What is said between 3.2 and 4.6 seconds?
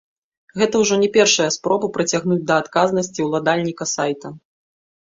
ўладальніка сайта.